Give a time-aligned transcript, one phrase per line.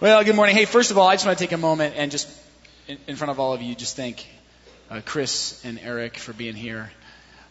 [0.00, 0.56] Well, good morning.
[0.56, 2.28] Hey, first of all, I just want to take a moment and just,
[2.88, 4.26] in, in front of all of you, just thank
[4.90, 6.90] uh, Chris and Eric for being here.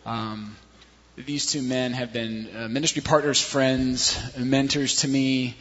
[0.06, 0.58] Um,
[1.16, 5.56] these two men have been uh, ministry partners, friends, mentors to me,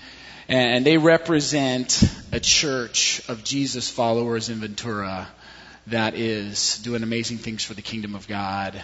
[0.48, 5.28] and they represent a church of Jesus followers in Ventura
[5.86, 8.82] that is doing amazing things for the kingdom of God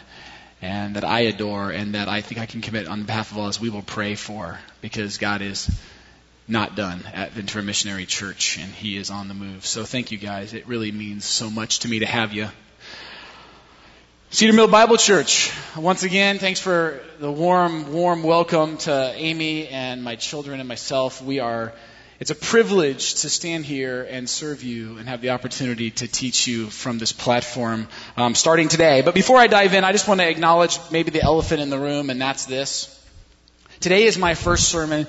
[0.62, 3.48] and that I adore and that I think I can commit on behalf of all
[3.48, 5.68] us we will pray for because God is
[6.48, 9.66] not done at Ventura Missionary Church and he is on the move.
[9.66, 10.54] So thank you guys.
[10.54, 12.48] It really means so much to me to have you.
[14.30, 20.02] Cedar Mill Bible Church, once again, thanks for the warm, warm welcome to Amy and
[20.02, 21.22] my children and myself.
[21.22, 21.72] We are
[22.20, 26.48] it's a privilege to stand here and serve you and have the opportunity to teach
[26.48, 27.86] you from this platform
[28.16, 29.02] um, starting today.
[29.02, 31.78] But before I dive in, I just want to acknowledge maybe the elephant in the
[31.78, 32.94] room, and that's this.
[33.78, 35.06] Today is my first sermon.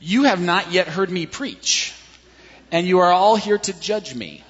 [0.00, 1.94] You have not yet heard me preach,
[2.70, 4.42] and you are all here to judge me.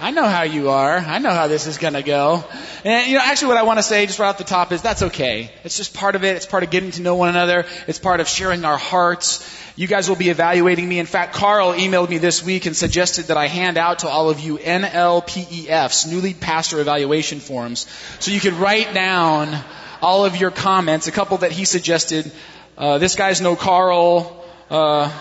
[0.00, 0.98] I know how you are.
[0.98, 2.44] I know how this is going to go.
[2.84, 4.82] And, you know, actually what I want to say just right off the top is
[4.82, 5.50] that's okay.
[5.62, 6.36] It's just part of it.
[6.36, 7.64] It's part of getting to know one another.
[7.86, 9.48] It's part of sharing our hearts.
[9.76, 10.98] You guys will be evaluating me.
[10.98, 14.30] In fact, Carl emailed me this week and suggested that I hand out to all
[14.30, 17.86] of you NLPEFs, New Lead Pastor Evaluation Forms,
[18.18, 19.56] so you could write down
[20.02, 21.06] all of your comments.
[21.06, 22.30] A couple that he suggested.
[22.76, 24.44] Uh, this guy's no Carl.
[24.68, 25.12] Uh,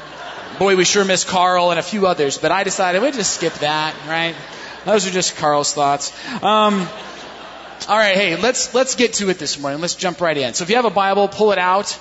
[0.58, 2.40] boy, we sure miss Carl and a few others.
[2.40, 4.36] But I decided we'd just skip that, right?
[4.86, 6.12] Those are just Carl's thoughts.
[6.42, 6.88] Um,
[7.88, 9.82] all right, hey, let's let's get to it this morning.
[9.82, 10.56] Let's jump right in.
[10.56, 12.00] So if you have a Bible, pull it out.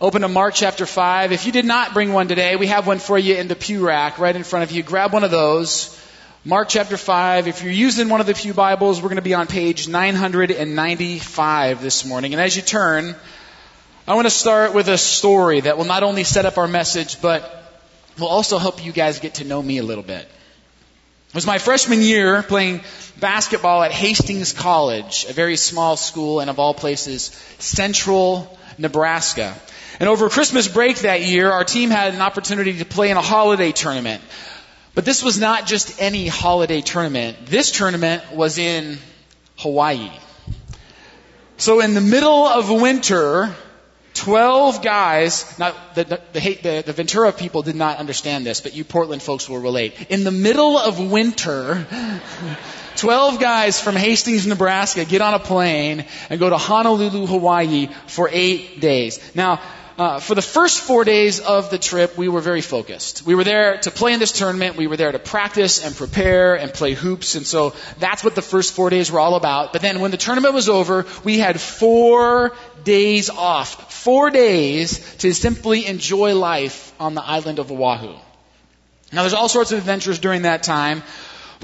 [0.00, 1.30] Open to Mark chapter 5.
[1.30, 3.86] If you did not bring one today, we have one for you in the pew
[3.86, 4.82] rack right in front of you.
[4.82, 5.96] Grab one of those.
[6.44, 7.46] Mark chapter 5.
[7.46, 11.80] If you're using one of the Pew Bibles, we're going to be on page 995
[11.80, 12.34] this morning.
[12.34, 13.14] And as you turn,
[14.06, 17.22] I want to start with a story that will not only set up our message,
[17.22, 17.42] but
[18.18, 20.28] will also help you guys get to know me a little bit.
[21.28, 22.82] It was my freshman year playing
[23.18, 29.54] basketball at Hastings College, a very small school and of all places, central Nebraska.
[29.98, 33.22] And over Christmas break that year, our team had an opportunity to play in a
[33.22, 34.22] holiday tournament.
[34.94, 37.46] But this was not just any holiday tournament.
[37.46, 38.98] This tournament was in
[39.56, 40.10] Hawaii.
[41.56, 43.54] So in the middle of winter,
[44.14, 48.84] 12 guys, now the, the, the, the, Ventura people did not understand this, but you
[48.84, 50.06] Portland folks will relate.
[50.08, 51.86] In the middle of winter,
[52.96, 58.30] 12 guys from Hastings, Nebraska get on a plane and go to Honolulu, Hawaii for
[58.30, 59.18] eight days.
[59.34, 59.60] Now,
[59.96, 63.24] uh, for the first four days of the trip, we were very focused.
[63.24, 64.76] We were there to play in this tournament.
[64.76, 67.36] We were there to practice and prepare and play hoops.
[67.36, 69.72] And so that's what the first four days were all about.
[69.72, 73.92] But then when the tournament was over, we had four days off.
[73.92, 78.18] Four days to simply enjoy life on the island of Oahu.
[79.12, 81.02] Now there's all sorts of adventures during that time.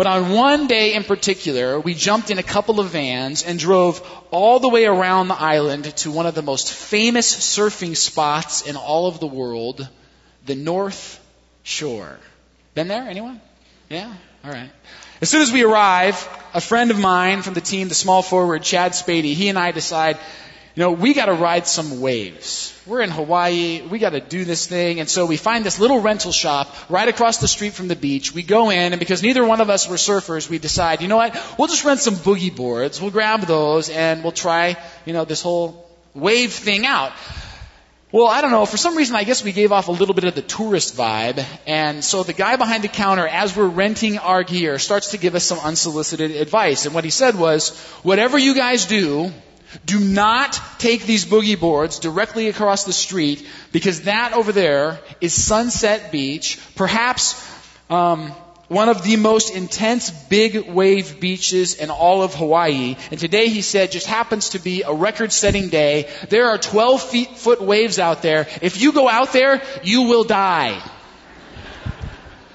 [0.01, 4.01] But on one day in particular, we jumped in a couple of vans and drove
[4.31, 8.77] all the way around the island to one of the most famous surfing spots in
[8.77, 9.87] all of the world,
[10.47, 11.23] the North
[11.65, 12.19] Shore.
[12.73, 13.03] Been there?
[13.03, 13.43] Anyone?
[13.91, 14.11] Yeah?
[14.43, 14.71] All right.
[15.21, 18.63] As soon as we arrive, a friend of mine from the team, the small forward,
[18.63, 20.17] Chad Spady, he and I decide,
[20.75, 22.81] you know, we got to ride some waves.
[22.87, 23.83] We're in Hawaii.
[23.83, 25.01] We got to do this thing.
[25.01, 28.33] And so we find this little rental shop right across the street from the beach.
[28.33, 31.17] We go in, and because neither one of us were surfers, we decide, you know
[31.17, 31.35] what?
[31.59, 33.01] We'll just rent some boogie boards.
[33.01, 37.13] We'll grab those, and we'll try, you know, this whole wave thing out.
[38.13, 38.67] Well, I don't know.
[38.67, 41.45] For some reason, I guess we gave off a little bit of the tourist vibe.
[41.65, 45.37] And so the guy behind the counter, as we're renting our gear, starts to give
[45.37, 46.87] us some unsolicited advice.
[46.87, 49.31] And what he said was, whatever you guys do,
[49.85, 55.33] do not take these boogie boards directly across the street because that over there is
[55.33, 57.35] Sunset Beach, perhaps
[57.89, 58.33] um,
[58.69, 62.97] one of the most intense big wave beaches in all of Hawaii.
[63.11, 66.09] And today he said just happens to be a record setting day.
[66.29, 68.47] There are 12 feet, foot waves out there.
[68.63, 70.81] If you go out there, you will die.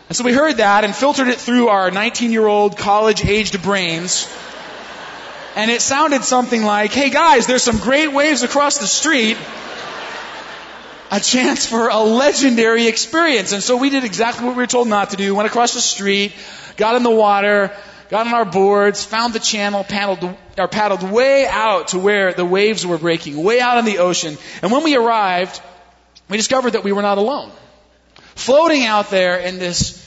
[0.07, 3.61] And so we heard that and filtered it through our 19 year old college aged
[3.61, 4.25] brains
[5.55, 9.37] and it sounded something like, hey guys, there's some great waves across the street.
[11.11, 13.53] A chance for a legendary experience.
[13.53, 15.33] And so we did exactly what we were told not to do.
[15.33, 16.33] Went across the street,
[16.75, 17.71] got in the water,
[18.09, 22.43] got on our boards, found the channel, paddled, or paddled way out to where the
[22.43, 24.37] waves were breaking, way out in the ocean.
[24.61, 25.61] And when we arrived,
[26.27, 27.51] we discovered that we were not alone.
[28.33, 30.03] Floating out there in this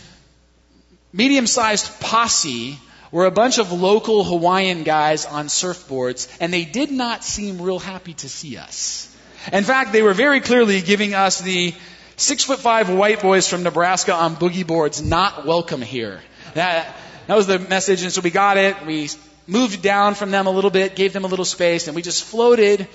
[1.12, 2.79] medium-sized posse
[3.10, 7.78] were a bunch of local Hawaiian guys on surfboards, and they did not seem real
[7.78, 9.14] happy to see us.
[9.52, 11.75] In fact, they were very clearly giving us the
[12.19, 16.20] Six foot five white boys from Nebraska on boogie boards, not welcome here.
[16.55, 16.96] That,
[17.28, 18.84] that was the message, and so we got it.
[18.84, 19.08] We
[19.46, 22.25] moved down from them a little bit, gave them a little space, and we just
[22.25, 22.88] floated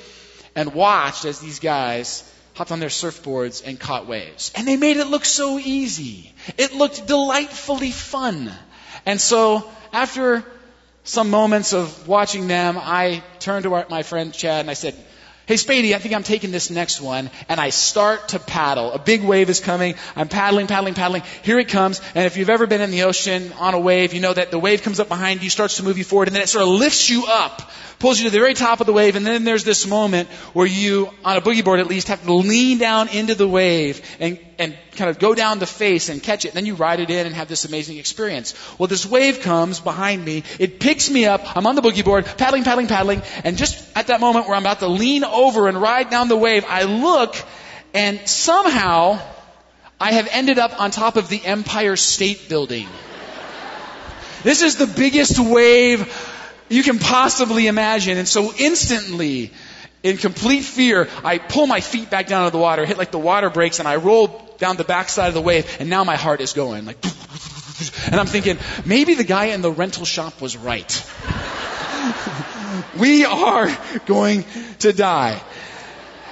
[0.57, 4.51] and watched as these guys hopped on their surfboards and caught waves.
[4.55, 6.33] And they made it look so easy.
[6.57, 8.51] It looked delightfully fun.
[9.05, 10.43] And so after
[11.03, 14.95] some moments of watching them, I turned to our, my friend Chad and I said,
[15.45, 17.29] Hey, Spady, I think I'm taking this next one.
[17.49, 18.93] And I start to paddle.
[18.93, 19.95] A big wave is coming.
[20.15, 21.23] I'm paddling, paddling, paddling.
[21.43, 21.99] Here it comes.
[22.15, 24.59] And if you've ever been in the ocean on a wave, you know that the
[24.59, 26.69] wave comes up behind you, starts to move you forward, and then it sort of
[26.69, 27.61] lifts you up,
[27.99, 29.17] pulls you to the very top of the wave.
[29.17, 32.33] And then there's this moment where you, on a boogie board at least, have to
[32.33, 36.45] lean down into the wave and, and kind of go down the face and catch
[36.45, 36.49] it.
[36.49, 38.53] And then you ride it in and have this amazing experience.
[38.77, 40.43] Well, this wave comes behind me.
[40.59, 41.55] It picks me up.
[41.55, 43.21] I'm on the boogie board, paddling, paddling, paddling.
[43.43, 46.37] And just at that moment where I'm about to lean over and ride down the
[46.37, 47.35] wave, I look
[47.93, 49.19] and somehow
[49.99, 52.87] I have ended up on top of the Empire State Building.
[54.43, 56.11] This is the biggest wave
[56.69, 58.17] you can possibly imagine.
[58.17, 59.51] And so instantly,
[60.03, 63.19] in complete fear, I pull my feet back down to the water, hit like the
[63.19, 64.27] water breaks, and I roll
[64.57, 67.03] down the backside of the wave, and now my heart is going like,
[68.05, 70.91] and I'm thinking, maybe the guy in the rental shop was right.
[72.99, 74.45] we are going
[74.79, 75.41] to die.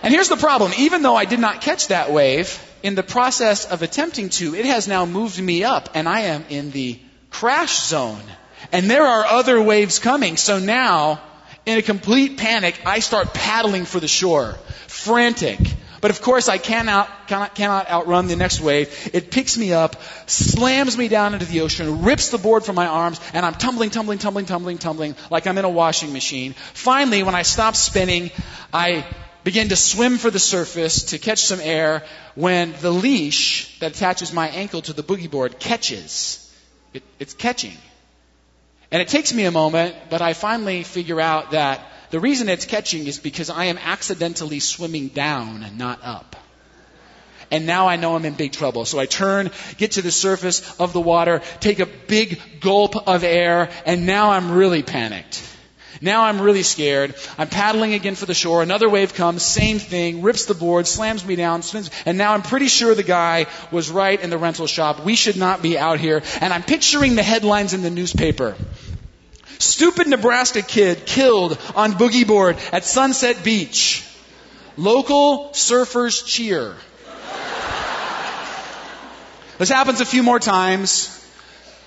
[0.03, 0.73] And here's the problem.
[0.77, 4.65] Even though I did not catch that wave, in the process of attempting to, it
[4.65, 8.23] has now moved me up, and I am in the crash zone.
[8.71, 10.37] And there are other waves coming.
[10.37, 11.21] So now,
[11.65, 14.53] in a complete panic, I start paddling for the shore,
[14.87, 15.59] frantic.
[16.01, 19.11] But of course, I cannot, cannot, cannot outrun the next wave.
[19.13, 22.87] It picks me up, slams me down into the ocean, rips the board from my
[22.87, 26.53] arms, and I'm tumbling, tumbling, tumbling, tumbling, tumbling, like I'm in a washing machine.
[26.73, 28.31] Finally, when I stop spinning,
[28.73, 29.05] I
[29.43, 32.03] begin to swim for the surface to catch some air
[32.33, 36.51] when the leash that attaches my ankle to the boogie board catches.
[36.93, 37.77] It, it's catching.
[38.91, 42.65] And it takes me a moment, but I finally figure out that the reason it's
[42.65, 46.35] catching is because I am accidentally swimming down and not up.
[47.49, 48.85] And now I know I'm in big trouble.
[48.85, 53.23] So I turn, get to the surface of the water, take a big gulp of
[53.23, 55.41] air, and now I'm really panicked.
[56.01, 57.13] Now I'm really scared.
[57.37, 58.63] I'm paddling again for the shore.
[58.63, 62.41] Another wave comes, same thing, rips the board, slams me down, spins, and now I'm
[62.41, 65.05] pretty sure the guy was right in the rental shop.
[65.05, 66.23] We should not be out here.
[66.41, 68.55] And I'm picturing the headlines in the newspaper.
[69.59, 74.03] Stupid Nebraska kid killed on boogie board at Sunset Beach.
[74.77, 76.75] Local surfers cheer.
[79.59, 81.20] This happens a few more times.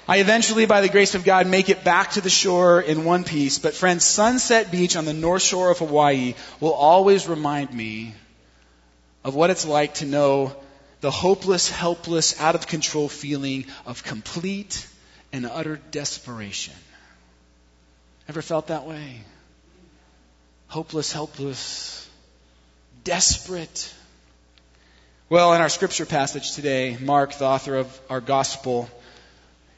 [0.06, 3.24] I eventually, by the grace of God, make it back to the shore in one
[3.24, 3.58] piece.
[3.58, 8.14] But friends, Sunset Beach on the north shore of Hawaii will always remind me
[9.24, 10.54] of what it's like to know
[11.00, 14.86] the hopeless, helpless, out of control feeling of complete
[15.32, 16.74] and utter desperation.
[18.28, 19.20] Ever felt that way?
[20.68, 22.08] Hopeless, helpless,
[23.04, 23.92] desperate.
[25.30, 28.88] Well, in our scripture passage today, Mark, the author of our gospel,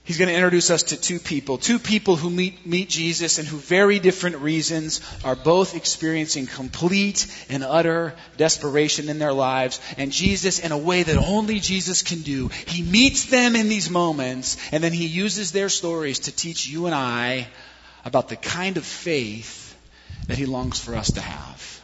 [0.06, 3.48] He's going to introduce us to two people, two people who meet, meet Jesus and
[3.48, 9.80] who very different reasons are both experiencing complete and utter desperation in their lives.
[9.98, 13.90] And Jesus, in a way that only Jesus can do, he meets them in these
[13.90, 17.48] moments and then he uses their stories to teach you and I
[18.04, 19.76] about the kind of faith
[20.28, 21.80] that he longs for us to have.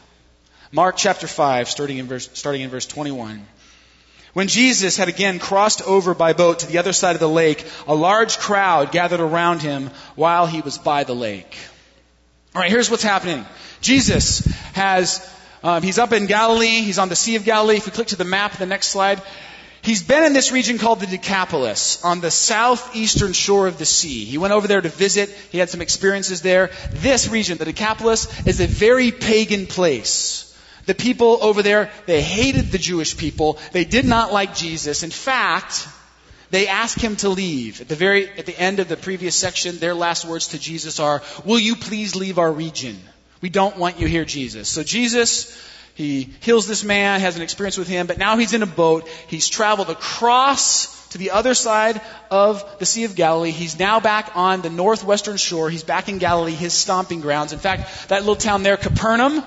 [0.70, 3.44] Mark chapter 5, starting in verse, starting in verse 21.
[4.32, 7.66] When Jesus had again crossed over by boat to the other side of the lake,
[7.86, 11.58] a large crowd gathered around him while he was by the lake.
[12.54, 13.44] All right, here's what's happening.
[13.82, 14.38] Jesus
[14.72, 15.28] has,
[15.62, 16.80] um, he's up in Galilee.
[16.80, 17.76] He's on the Sea of Galilee.
[17.76, 19.20] If we click to the map, the next slide,
[19.82, 24.24] he's been in this region called the Decapolis on the southeastern shore of the sea.
[24.24, 25.28] He went over there to visit.
[25.50, 26.70] He had some experiences there.
[26.90, 30.31] This region, the Decapolis, is a very pagan place.
[30.86, 33.58] The people over there, they hated the Jewish people.
[33.72, 35.02] They did not like Jesus.
[35.02, 35.86] In fact,
[36.50, 37.80] they asked him to leave.
[37.80, 41.00] At the very at the end of the previous section, their last words to Jesus
[41.00, 43.00] are, "Will you please leave our region?
[43.40, 45.56] We don't want you here, Jesus." So Jesus,
[45.94, 49.08] he heals this man, has an experience with him, but now he's in a boat.
[49.28, 53.50] He's traveled across to the other side of the Sea of Galilee.
[53.50, 55.70] He's now back on the northwestern shore.
[55.70, 57.52] He's back in Galilee, his stomping grounds.
[57.52, 59.44] In fact, that little town there, Capernaum,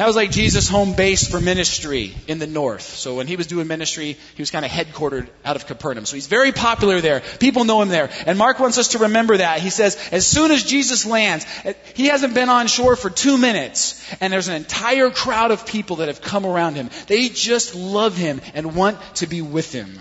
[0.00, 2.80] That was like Jesus' home base for ministry in the north.
[2.80, 6.06] So when he was doing ministry, he was kind of headquartered out of Capernaum.
[6.06, 7.20] So he's very popular there.
[7.38, 8.08] People know him there.
[8.24, 9.60] And Mark wants us to remember that.
[9.60, 11.44] He says, as soon as Jesus lands,
[11.92, 15.96] he hasn't been on shore for two minutes, and there's an entire crowd of people
[15.96, 16.88] that have come around him.
[17.06, 19.98] They just love him and want to be with him.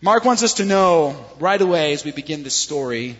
[0.00, 3.16] Mark wants us to know right away as we begin this story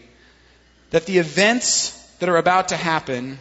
[0.91, 3.39] that the events that are about to happen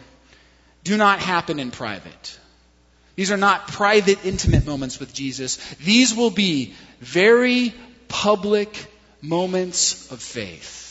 [0.84, 2.38] do not happen in private.
[3.14, 5.56] These are not private, intimate moments with Jesus.
[5.76, 7.74] These will be very
[8.08, 8.86] public
[9.20, 10.88] moments of faith.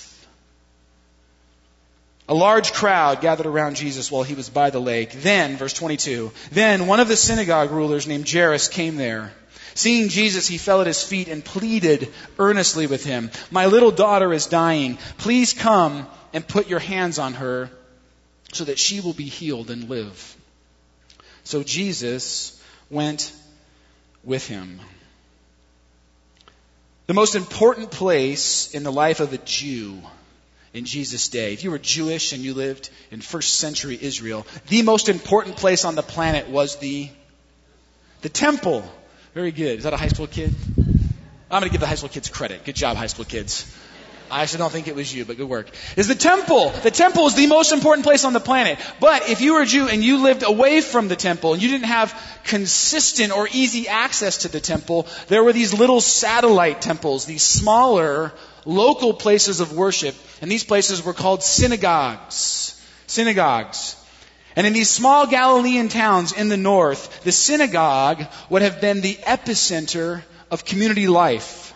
[2.29, 5.12] A large crowd gathered around Jesus while he was by the lake.
[5.12, 9.33] Then, verse 22, then one of the synagogue rulers named Jairus came there.
[9.74, 14.31] Seeing Jesus, he fell at his feet and pleaded earnestly with him, My little daughter
[14.33, 14.98] is dying.
[15.17, 17.69] Please come and put your hands on her
[18.53, 20.36] so that she will be healed and live.
[21.43, 23.34] So Jesus went
[24.24, 24.79] with him.
[27.08, 30.01] The most important place in the life of a Jew
[30.74, 34.84] in Jesus' day, if you were Jewish and you lived in first century Israel, the
[34.84, 37.10] most important place on the planet was the,
[38.22, 38.84] the temple.
[39.34, 39.79] Very good.
[39.79, 40.55] Is that a high school kid?
[41.50, 42.63] I'm going to give the high school kids credit.
[42.63, 43.65] Good job, high school kids.
[44.31, 45.69] I actually don't think it was you, but good work.
[45.97, 46.69] Is the temple.
[46.69, 48.79] The temple is the most important place on the planet.
[49.00, 51.69] But if you were a Jew and you lived away from the temple and you
[51.69, 57.25] didn't have consistent or easy access to the temple, there were these little satellite temples,
[57.25, 58.31] these smaller
[58.65, 60.15] local places of worship.
[60.41, 62.81] And these places were called synagogues.
[63.07, 63.97] Synagogues.
[64.55, 69.15] And in these small Galilean towns in the north, the synagogue would have been the
[69.15, 71.70] epicenter of community life.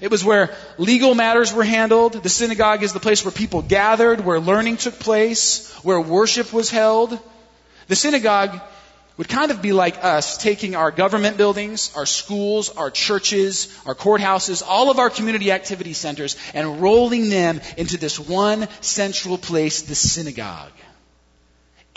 [0.00, 2.12] It was where legal matters were handled.
[2.12, 6.70] The synagogue is the place where people gathered, where learning took place, where worship was
[6.70, 7.18] held.
[7.88, 8.60] The synagogue
[9.16, 13.94] would kind of be like us taking our government buildings, our schools, our churches, our
[13.94, 19.82] courthouses, all of our community activity centers, and rolling them into this one central place,
[19.82, 20.72] the synagogue.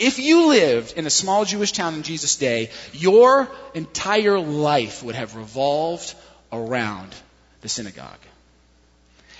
[0.00, 5.14] If you lived in a small Jewish town in Jesus' day, your entire life would
[5.14, 6.12] have revolved
[6.50, 7.14] around
[7.62, 8.18] the synagogue.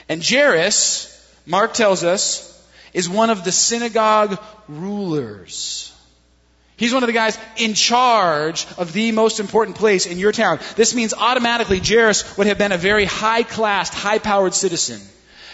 [0.09, 1.09] And Jairus,
[1.47, 2.49] Mark tells us,
[2.93, 4.38] is one of the synagogue
[4.69, 5.93] rulers.
[6.76, 10.59] He's one of the guys in charge of the most important place in your town.
[10.76, 15.00] This means automatically Jairus would have been a very high class, high powered citizen.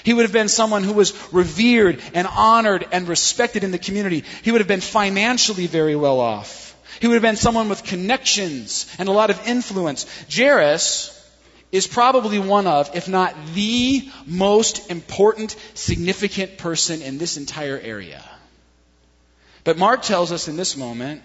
[0.05, 4.25] He would have been someone who was revered and honored and respected in the community.
[4.43, 6.75] He would have been financially very well off.
[7.01, 10.07] He would have been someone with connections and a lot of influence.
[10.35, 11.18] Jairus
[11.71, 18.25] is probably one of, if not the most important, significant person in this entire area.
[19.65, 21.23] But Mark tells us in this moment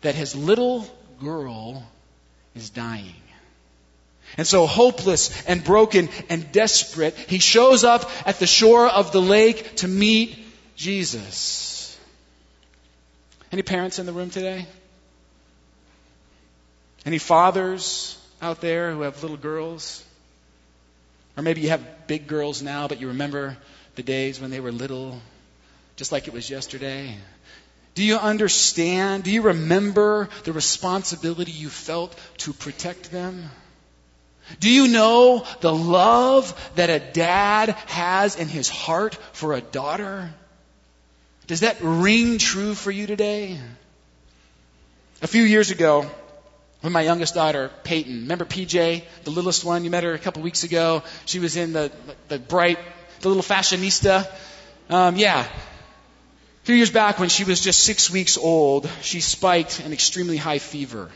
[0.00, 0.86] that his little
[1.20, 1.88] girl
[2.56, 3.14] is dying.
[4.36, 9.22] And so, hopeless and broken and desperate, he shows up at the shore of the
[9.22, 10.36] lake to meet
[10.74, 11.96] Jesus.
[13.52, 14.66] Any parents in the room today?
[17.06, 18.18] Any fathers?
[18.44, 20.04] Out there who have little girls?
[21.36, 23.56] Or maybe you have big girls now, but you remember
[23.94, 25.20] the days when they were little,
[25.96, 27.16] just like it was yesterday.
[27.94, 29.24] Do you understand?
[29.24, 33.50] Do you remember the responsibility you felt to protect them?
[34.60, 40.30] Do you know the love that a dad has in his heart for a daughter?
[41.46, 43.58] Does that ring true for you today?
[45.22, 46.10] A few years ago,
[46.84, 49.84] when my youngest daughter, Peyton, remember PJ, the littlest one?
[49.84, 51.02] You met her a couple weeks ago.
[51.24, 51.90] She was in the,
[52.28, 52.78] the bright,
[53.20, 54.30] the little fashionista.
[54.90, 55.46] Um, yeah.
[55.46, 60.36] A few years back, when she was just six weeks old, she spiked an extremely
[60.36, 61.10] high fever.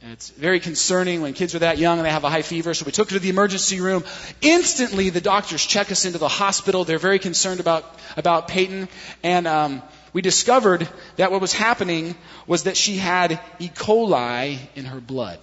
[0.00, 2.72] And it's very concerning when kids are that young and they have a high fever.
[2.72, 4.04] So we took her to the emergency room.
[4.40, 6.84] Instantly, the doctors check us into the hospital.
[6.84, 7.84] They're very concerned about,
[8.16, 8.88] about Peyton.
[9.22, 9.82] And um,
[10.14, 12.14] we discovered that what was happening
[12.46, 13.68] was that she had E.
[13.68, 15.40] coli in her blood.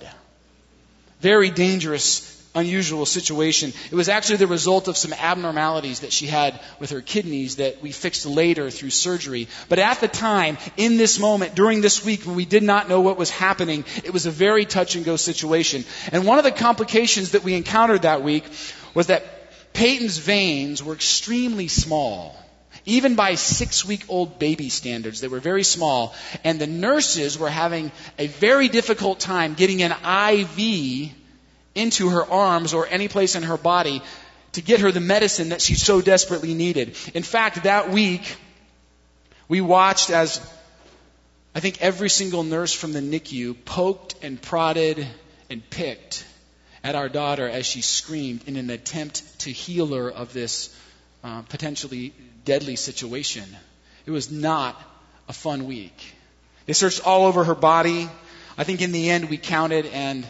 [1.19, 3.73] Very dangerous, unusual situation.
[3.91, 7.81] It was actually the result of some abnormalities that she had with her kidneys that
[7.81, 9.49] we fixed later through surgery.
[9.67, 13.01] But at the time, in this moment, during this week when we did not know
[13.01, 15.83] what was happening, it was a very touch and go situation.
[16.13, 18.45] And one of the complications that we encountered that week
[18.93, 22.40] was that Peyton's veins were extremely small.
[22.85, 26.15] Even by six week old baby standards, they were very small.
[26.43, 31.11] And the nurses were having a very difficult time getting an IV
[31.75, 34.01] into her arms or any place in her body
[34.53, 36.95] to get her the medicine that she so desperately needed.
[37.13, 38.35] In fact, that week,
[39.47, 40.41] we watched as
[41.53, 45.05] I think every single nurse from the NICU poked and prodded
[45.49, 46.25] and picked
[46.83, 50.75] at our daughter as she screamed in an attempt to heal her of this
[51.23, 52.13] uh, potentially
[52.45, 53.45] deadly situation.
[54.05, 54.81] It was not
[55.27, 55.95] a fun week.
[56.65, 58.09] They searched all over her body.
[58.57, 60.25] I think in the end we counted and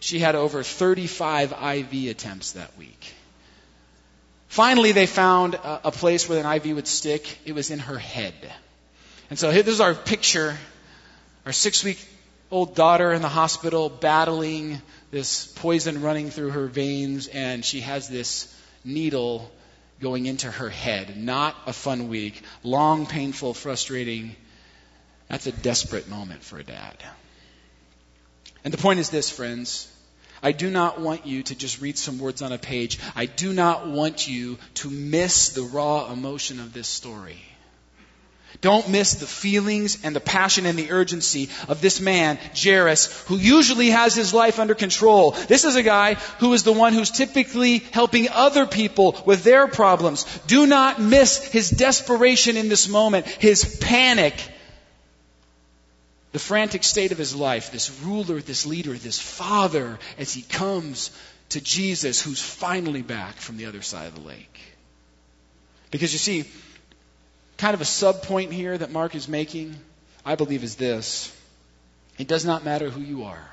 [0.00, 3.14] she had over 35 IV attempts that week.
[4.48, 7.38] Finally, they found a, a place where an IV would stick.
[7.44, 8.34] It was in her head.
[9.30, 10.56] And so here, this is our picture.
[11.44, 12.04] Our six week
[12.50, 18.08] old daughter in the hospital battling this poison running through her veins, and she has
[18.08, 18.52] this
[18.84, 19.50] needle
[20.00, 21.16] going into her head.
[21.16, 22.42] Not a fun week.
[22.62, 24.36] Long, painful, frustrating.
[25.28, 26.96] That's a desperate moment for a dad.
[28.64, 29.92] And the point is this, friends.
[30.42, 32.98] I do not want you to just read some words on a page.
[33.14, 37.40] I do not want you to miss the raw emotion of this story.
[38.60, 43.36] Don't miss the feelings and the passion and the urgency of this man, Jairus, who
[43.36, 45.32] usually has his life under control.
[45.32, 49.66] This is a guy who is the one who's typically helping other people with their
[49.66, 50.24] problems.
[50.46, 54.34] Do not miss his desperation in this moment, his panic,
[56.32, 61.10] the frantic state of his life, this ruler, this leader, this father, as he comes
[61.50, 64.60] to Jesus, who's finally back from the other side of the lake.
[65.90, 66.44] Because you see,
[67.58, 69.76] kind of a sub point here that Mark is making,
[70.24, 71.34] I believe, is this
[72.18, 73.50] it does not matter who you are.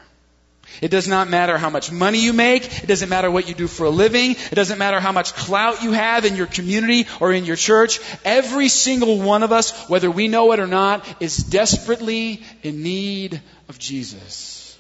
[0.81, 2.83] It does not matter how much money you make.
[2.83, 4.31] It doesn't matter what you do for a living.
[4.31, 7.99] It doesn't matter how much clout you have in your community or in your church.
[8.23, 13.41] Every single one of us, whether we know it or not, is desperately in need
[13.67, 14.77] of Jesus.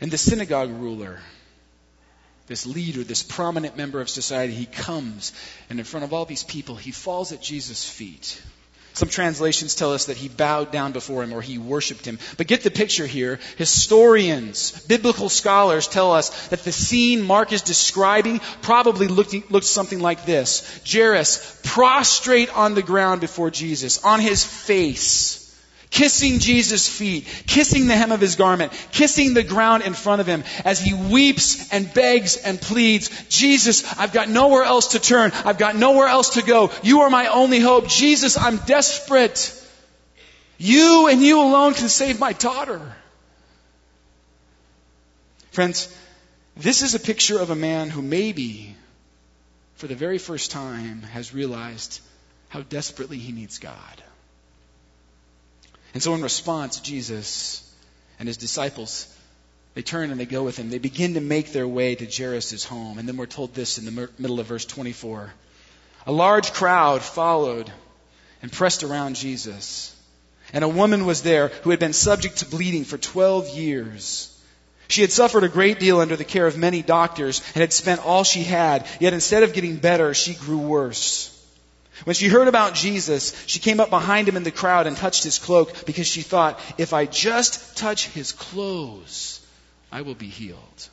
[0.00, 1.18] And the synagogue ruler
[2.50, 5.32] this leader, this prominent member of society, he comes
[5.70, 8.42] and in front of all these people, he falls at Jesus' feet.
[8.92, 12.18] Some translations tell us that he bowed down before him or he worshiped him.
[12.36, 13.38] But get the picture here.
[13.56, 20.00] Historians, biblical scholars tell us that the scene Mark is describing probably looked, looked something
[20.00, 20.82] like this.
[20.84, 25.39] Jairus prostrate on the ground before Jesus, on his face
[25.90, 30.26] kissing Jesus' feet, kissing the hem of his garment, kissing the ground in front of
[30.26, 35.32] him as he weeps and begs and pleads, Jesus, I've got nowhere else to turn.
[35.44, 36.70] I've got nowhere else to go.
[36.82, 37.88] You are my only hope.
[37.88, 39.56] Jesus, I'm desperate.
[40.58, 42.80] You and you alone can save my daughter.
[45.50, 45.94] Friends,
[46.56, 48.76] this is a picture of a man who maybe,
[49.74, 52.00] for the very first time, has realized
[52.48, 54.02] how desperately he needs God.
[55.94, 57.68] And so, in response, Jesus
[58.18, 59.12] and his disciples,
[59.74, 60.70] they turn and they go with him.
[60.70, 62.98] They begin to make their way to Jairus' home.
[62.98, 65.32] And then we're told this in the middle of verse 24.
[66.06, 67.70] A large crowd followed
[68.42, 69.94] and pressed around Jesus.
[70.52, 74.26] And a woman was there who had been subject to bleeding for 12 years.
[74.88, 78.04] She had suffered a great deal under the care of many doctors and had spent
[78.04, 81.36] all she had, yet instead of getting better, she grew worse.
[82.04, 85.24] When she heard about Jesus, she came up behind him in the crowd and touched
[85.24, 89.40] his cloak because she thought, if I just touch his clothes,
[89.92, 90.88] I will be healed.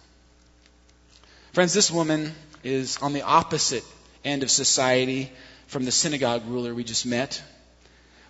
[1.53, 3.83] Friends, this woman is on the opposite
[4.23, 5.31] end of society
[5.67, 7.41] from the synagogue ruler we just met.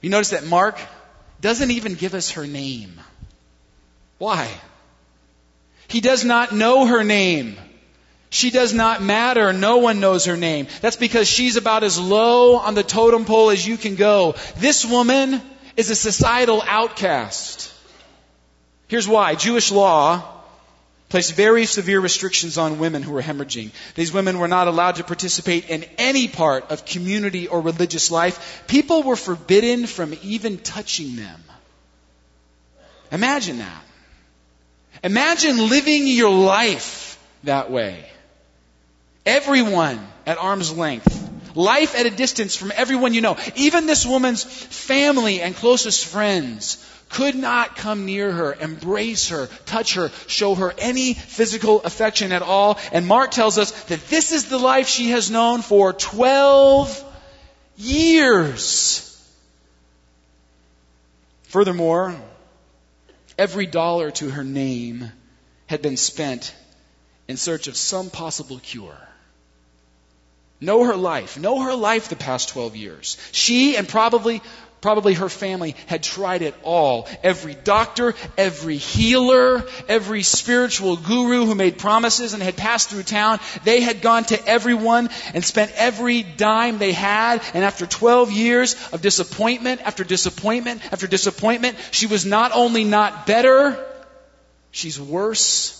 [0.02, 0.80] You notice that Mark
[1.42, 3.00] doesn't even give us her name.
[4.18, 4.50] Why?
[5.88, 7.58] He does not know her name.
[8.30, 9.54] She does not matter.
[9.54, 10.68] No one knows her name.
[10.82, 14.36] That's because she's about as low on the totem pole as you can go.
[14.58, 15.42] This woman
[15.78, 17.72] is a societal outcast.
[18.88, 19.36] Here's why.
[19.36, 20.34] Jewish law
[21.10, 23.72] placed very severe restrictions on women who were hemorrhaging.
[23.96, 28.64] These women were not allowed to participate in any part of community or religious life.
[28.68, 31.42] People were forbidden from even touching them.
[33.12, 33.84] Imagine that.
[35.02, 38.06] Imagine living your life that way.
[39.28, 41.26] Everyone at arm's length.
[41.54, 43.36] Life at a distance from everyone you know.
[43.58, 46.78] Even this woman's family and closest friends
[47.10, 52.42] could not come near her, embrace her, touch her, show her any physical affection at
[52.42, 52.80] all.
[52.94, 57.04] And Mark tells us that this is the life she has known for 12
[57.76, 59.04] years.
[61.44, 62.16] Furthermore,
[63.38, 65.12] every dollar to her name
[65.66, 66.56] had been spent
[67.28, 68.98] in search of some possible cure.
[70.60, 71.38] Know her life.
[71.38, 73.18] Know her life the past 12 years.
[73.32, 74.42] She and probably
[74.80, 77.08] probably her family had tried it all.
[77.24, 83.40] Every doctor, every healer, every spiritual guru who made promises and had passed through town,
[83.64, 87.42] they had gone to everyone and spent every dime they had.
[87.54, 93.26] And after 12 years of disappointment after disappointment after disappointment, she was not only not
[93.26, 93.84] better,
[94.72, 95.74] she's worse.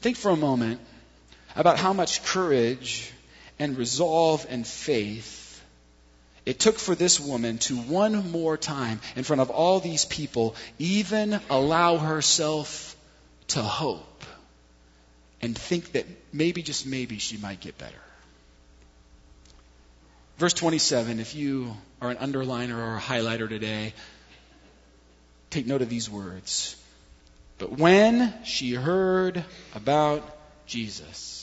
[0.00, 0.80] Think for a moment
[1.56, 3.12] about how much courage
[3.58, 5.46] and resolve and faith
[6.46, 10.54] it took for this woman to one more time, in front of all these people,
[10.78, 12.96] even allow herself
[13.48, 14.24] to hope
[15.42, 17.98] and think that maybe, just maybe, she might get better.
[20.38, 23.92] Verse 27, if you are an underliner or a highlighter today,
[25.50, 26.76] take note of these words.
[27.58, 30.22] But when she heard about
[30.66, 31.35] Jesus,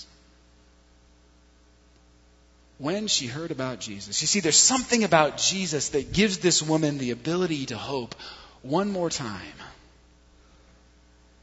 [2.84, 4.22] when she heard about Jesus.
[4.22, 8.14] You see, there's something about Jesus that gives this woman the ability to hope
[8.62, 9.58] one more time.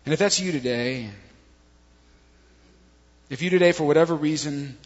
[0.05, 1.09] And if that's you today,
[3.31, 4.77] if you today, for whatever reason,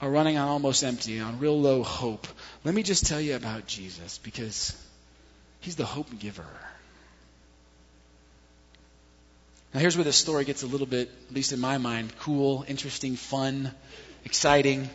[0.00, 2.28] are running on almost empty, on real low hope,
[2.62, 4.80] let me just tell you about Jesus because
[5.58, 6.46] he's the hope giver.
[9.74, 12.64] Now, here's where this story gets a little bit, at least in my mind, cool,
[12.68, 13.72] interesting, fun,
[14.24, 14.88] exciting.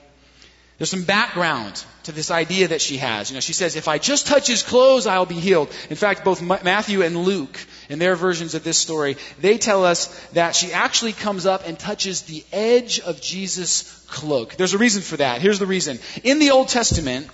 [0.78, 3.30] There's some background to this idea that she has.
[3.30, 5.70] You know, she says, if I just touch his clothes, I'll be healed.
[5.90, 7.58] In fact, both Matthew and Luke,
[7.90, 11.80] in their versions of this story, they tell us that she actually comes up and
[11.80, 14.56] touches the edge of Jesus' cloak.
[14.56, 15.42] There's a reason for that.
[15.42, 16.00] Here's the reason.
[16.24, 17.30] In the Old Testament,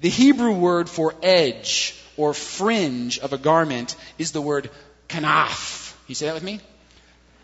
[0.00, 4.70] the Hebrew word for edge or fringe of a garment is the word
[5.08, 5.94] kanaf.
[6.06, 6.60] You say that with me?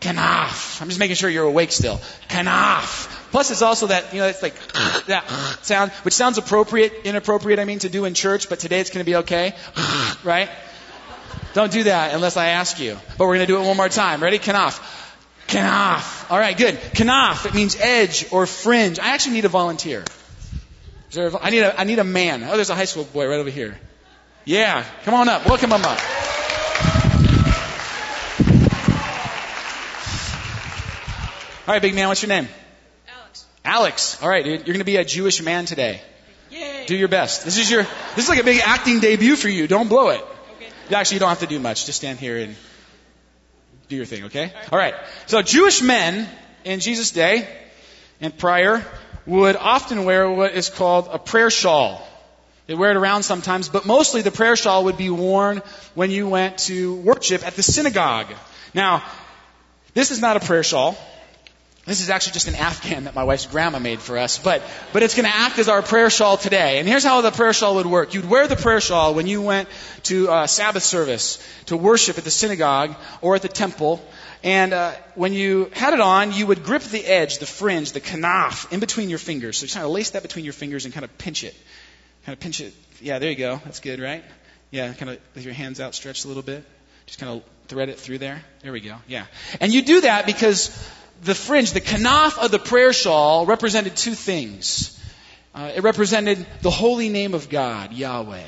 [0.01, 0.81] Kanaf.
[0.81, 1.99] I'm just making sure you're awake still.
[2.29, 3.17] Kanaf.
[3.31, 4.55] Plus, it's also that, you know, it's like
[5.05, 5.25] that
[5.61, 9.03] sound, which sounds appropriate, inappropriate, I mean, to do in church, but today it's going
[9.03, 9.55] to be okay.
[10.23, 10.49] right?
[11.53, 12.97] Don't do that unless I ask you.
[13.17, 14.21] But we're going to do it one more time.
[14.21, 14.37] Ready?
[14.37, 14.79] Kanaf.
[15.47, 16.29] Kanaf.
[16.29, 16.75] All right, good.
[16.75, 17.45] Kanaf.
[17.45, 18.99] It means edge or fringe.
[18.99, 20.03] I actually need a volunteer.
[21.17, 22.43] I need a, I need a man.
[22.43, 23.77] Oh, there's a high school boy right over here.
[24.45, 25.45] Yeah, come on up.
[25.45, 25.99] Welcome him up.
[31.67, 32.47] All right, big man, what's your name?
[33.63, 34.21] Alex.
[34.21, 36.01] All right, dude, you're going to be a Jewish man today.
[36.49, 36.85] Yay.
[36.85, 37.45] Do your best.
[37.45, 37.83] This is your
[38.15, 39.67] this is like a big acting debut for you.
[39.67, 40.21] Don't blow it.
[40.57, 40.95] Okay.
[40.95, 41.85] Actually, you don't have to do much.
[41.85, 42.55] Just stand here and
[43.87, 44.53] do your thing, okay?
[44.71, 44.95] All right.
[45.27, 46.27] So Jewish men
[46.63, 47.47] in Jesus' day
[48.19, 48.83] and prior
[49.25, 52.05] would often wear what is called a prayer shawl.
[52.67, 55.61] They wear it around sometimes, but mostly the prayer shawl would be worn
[55.93, 58.27] when you went to worship at the synagogue.
[58.73, 59.03] Now,
[59.93, 60.97] this is not a prayer shawl.
[61.85, 64.61] This is actually just an Afghan that my wife's grandma made for us, but,
[64.93, 66.77] but it's going to act as our prayer shawl today.
[66.77, 68.13] And here's how the prayer shawl would work.
[68.13, 69.67] You'd wear the prayer shawl when you went
[70.03, 73.99] to uh, Sabbath service, to worship at the synagogue or at the temple.
[74.43, 78.01] And uh, when you had it on, you would grip the edge, the fringe, the
[78.01, 79.57] kanaf in between your fingers.
[79.57, 81.55] So you kind of lace that between your fingers and kind of pinch it.
[82.27, 82.75] Kind of pinch it.
[83.01, 83.59] Yeah, there you go.
[83.65, 84.23] That's good, right?
[84.69, 86.63] Yeah, kind of with your hands outstretched a little bit.
[87.07, 88.43] Just kind of thread it through there.
[88.61, 88.97] There we go.
[89.07, 89.25] Yeah.
[89.59, 90.69] And you do that because
[91.21, 94.97] the fringe, the kanaf of the prayer shawl represented two things.
[95.53, 98.41] Uh, it represented the holy name of God, Yahweh,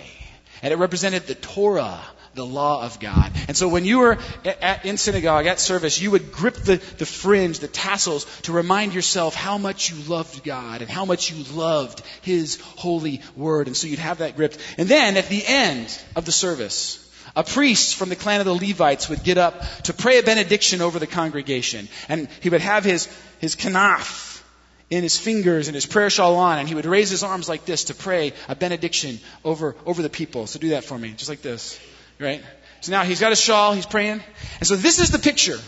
[0.61, 1.99] and it represented the Torah,
[2.33, 3.31] the law of God.
[3.47, 7.05] And so when you were at, in synagogue, at service, you would grip the, the
[7.05, 11.43] fringe, the tassels, to remind yourself how much you loved God and how much you
[11.53, 13.67] loved His holy word.
[13.67, 14.57] And so you'd have that gripped.
[14.77, 17.02] And then at the end of the service,
[17.35, 20.81] a priest from the clan of the Levites would get up to pray a benediction
[20.81, 21.87] over the congregation.
[22.07, 23.07] And he would have his,
[23.39, 24.41] his kanaf
[24.89, 27.65] in his fingers and his prayer shawl on, and he would raise his arms like
[27.65, 30.45] this to pray a benediction over, over the people.
[30.45, 31.79] So do that for me, just like this.
[32.19, 32.43] Right?
[32.81, 34.21] So now he's got his shawl, he's praying.
[34.59, 35.59] And so this is the picture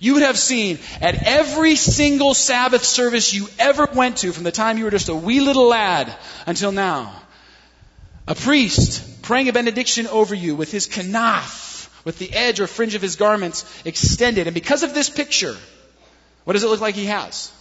[0.00, 4.52] you would have seen at every single Sabbath service you ever went to from the
[4.52, 6.14] time you were just a wee little lad
[6.46, 7.20] until now.
[8.26, 12.94] A priest praying a benediction over you with his kanaf, with the edge or fringe
[12.94, 14.46] of his garments extended.
[14.46, 15.56] And because of this picture,
[16.44, 17.52] what does it look like he has?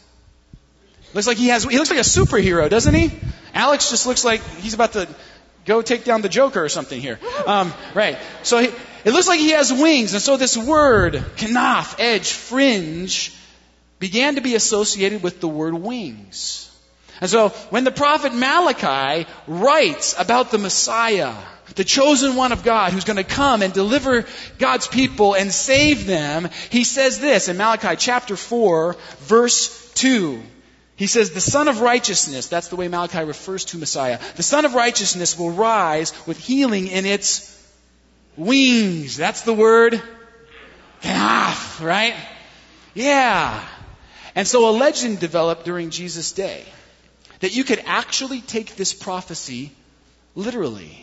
[1.13, 3.11] Looks like he has, he looks like a superhero, doesn't he?
[3.53, 5.07] Alex just looks like he's about to
[5.65, 7.19] go take down the Joker or something here.
[7.45, 8.17] Um, right.
[8.41, 8.67] So he,
[9.05, 10.13] it looks like he has wings.
[10.13, 13.35] And so this word, kanaf, edge, fringe,
[13.99, 16.69] began to be associated with the word wings.
[17.21, 21.33] And so when the prophet Malachi writes about the Messiah,
[21.75, 24.25] the chosen one of God who's going to come and deliver
[24.59, 30.41] God's people and save them, he says this in Malachi chapter 4, verse 2.
[30.95, 34.65] He says, the Sun of Righteousness, that's the way Malachi refers to Messiah, the Sun
[34.65, 37.49] of Righteousness will rise with healing in its
[38.37, 39.17] wings.
[39.17, 40.01] That's the word.
[41.03, 42.15] Right?
[42.93, 43.67] Yeah.
[44.35, 46.65] And so a legend developed during Jesus' day
[47.43, 49.69] that you could actually take this prophecy
[50.33, 50.97] literally.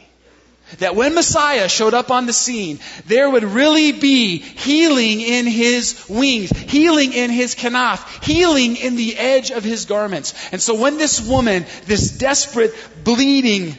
[0.78, 6.02] That when Messiah showed up on the scene, there would really be healing in his
[6.08, 10.32] wings, healing in his kanaf, healing in the edge of his garments.
[10.50, 12.74] And so when this woman, this desperate,
[13.04, 13.76] bleeding,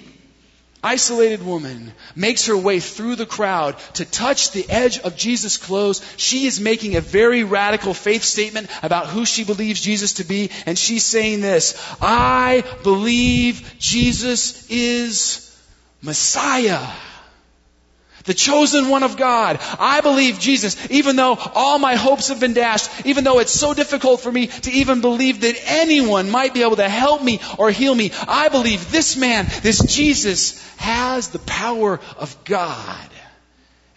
[0.83, 6.01] isolated woman makes her way through the crowd to touch the edge of Jesus' clothes,
[6.17, 10.49] she is making a very radical faith statement about who she believes Jesus to be.
[10.65, 15.47] And she's saying this, I believe Jesus is
[16.01, 16.87] Messiah.
[18.23, 19.59] The chosen one of God.
[19.79, 23.73] I believe Jesus, even though all my hopes have been dashed, even though it's so
[23.73, 27.71] difficult for me to even believe that anyone might be able to help me or
[27.71, 33.09] heal me, I believe this man, this Jesus, has the power of God.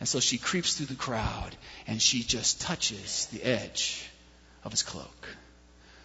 [0.00, 1.56] And so she creeps through the crowd
[1.86, 4.08] and she just touches the edge
[4.64, 5.28] of his cloak.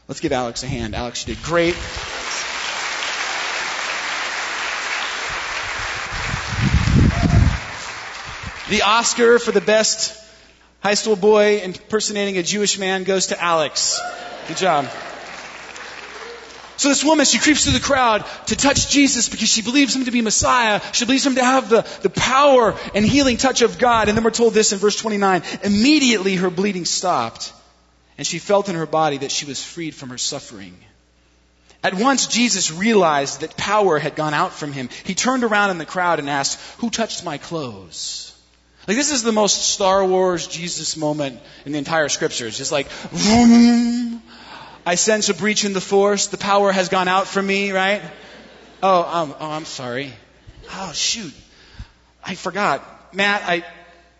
[0.08, 0.96] Let's give Alex a hand.
[0.96, 1.76] Alex, you did great.
[8.70, 10.16] The Oscar for the best
[10.82, 14.00] high school boy impersonating a Jewish man goes to Alex.
[14.48, 14.88] Good job.
[16.78, 20.06] So this woman, she creeps through the crowd to touch Jesus because she believes him
[20.06, 20.82] to be Messiah.
[20.92, 24.08] She believes him to have the, the power and healing touch of God.
[24.08, 25.42] And then we're told this in verse 29.
[25.64, 27.52] Immediately her bleeding stopped
[28.20, 30.78] and she felt in her body that she was freed from her suffering.
[31.84, 34.90] At once Jesus realized that power had gone out from him.
[35.06, 38.36] He turned around in the crowd and asked, who touched my clothes?
[38.90, 42.48] Like this is the most Star Wars Jesus moment in the entire scripture.
[42.48, 44.20] It's just like, vroom,
[44.84, 46.26] I sense a breach in the force.
[46.26, 48.02] The power has gone out from me, right?
[48.82, 50.12] Oh, um, oh, I'm sorry.
[50.72, 51.32] Oh, shoot.
[52.24, 53.14] I forgot.
[53.14, 53.64] Matt, I,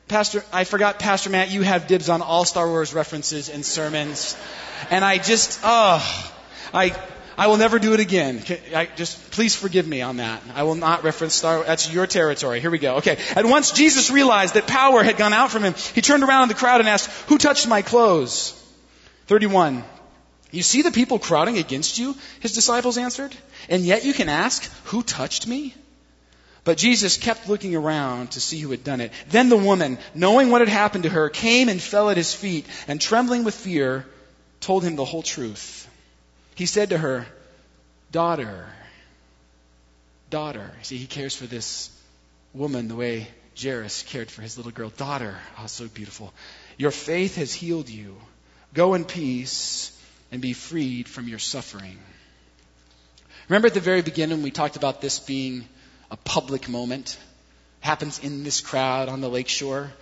[0.08, 4.38] Pastor, I forgot, Pastor Matt, you have dibs on all Star Wars references and sermons.
[4.92, 6.32] And I just, oh,
[6.76, 6.96] I,
[7.40, 8.44] I will never do it again.
[8.76, 10.44] I, just please forgive me on that.
[10.54, 11.64] I will not reference Star.
[11.64, 12.60] That's your territory.
[12.60, 12.98] Here we go.
[12.98, 13.18] Okay.
[13.34, 16.50] And once Jesus realized that power had gone out from him, he turned around in
[16.50, 18.54] the crowd and asked, "Who touched my clothes?"
[19.28, 19.86] Thirty-one.
[20.52, 22.18] You see the people crowding against you?
[22.42, 23.34] His disciples answered.
[23.70, 25.74] And yet you can ask, "Who touched me?"
[26.66, 29.14] But Jesus kept looking around to see who had done it.
[29.30, 32.66] Then the woman, knowing what had happened to her, came and fell at his feet,
[32.90, 34.06] and trembling with fear,
[34.60, 35.79] told him the whole truth.
[36.60, 37.26] He said to her,
[38.12, 38.68] Daughter,
[40.30, 40.70] daughter.
[40.82, 41.90] See, he cares for this
[42.54, 44.90] woman the way Jairus cared for his little girl.
[44.90, 46.34] Daughter, oh, so beautiful.
[46.76, 48.18] Your faith has healed you.
[48.74, 49.98] Go in peace
[50.34, 51.98] and be freed from your suffering.
[53.48, 55.66] Remember at the very beginning, we talked about this being
[56.12, 57.18] a public moment.
[57.80, 59.94] Happens in this crowd on the lakeshore.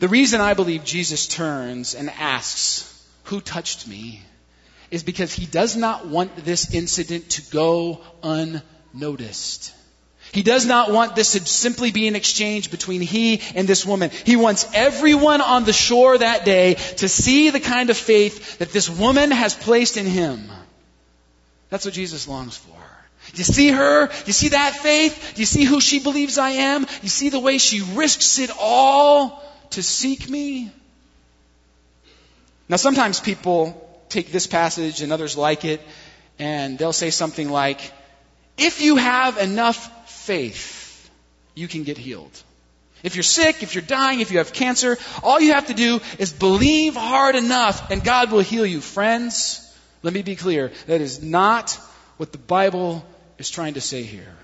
[0.00, 2.92] The reason I believe Jesus turns and asks,
[3.26, 4.22] Who touched me?
[4.90, 9.72] Is because he does not want this incident to go unnoticed.
[10.32, 14.10] He does not want this to simply be an exchange between he and this woman.
[14.10, 18.70] He wants everyone on the shore that day to see the kind of faith that
[18.70, 20.50] this woman has placed in him.
[21.70, 22.76] That's what Jesus longs for.
[23.34, 24.08] You see her?
[24.26, 25.38] You see that faith?
[25.38, 26.86] You see who she believes I am?
[27.02, 30.70] You see the way she risks it all to seek me?
[32.68, 35.80] Now, sometimes people take this passage and others like it,
[36.38, 37.92] and they'll say something like,
[38.58, 41.10] if you have enough faith,
[41.54, 42.42] you can get healed.
[43.02, 46.00] If you're sick, if you're dying, if you have cancer, all you have to do
[46.18, 48.80] is believe hard enough and God will heal you.
[48.80, 49.62] Friends,
[50.02, 50.72] let me be clear.
[50.86, 51.72] That is not
[52.16, 53.04] what the Bible
[53.38, 54.34] is trying to say here.